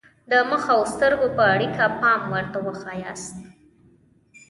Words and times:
د 0.31 0.33
مخ 0.49 0.63
او 0.75 0.81
سترګو 0.93 1.27
په 1.37 1.43
اړیکه 1.53 1.83
پام 2.01 2.21
ورته 2.33 2.57
وښایاست. 2.65 3.35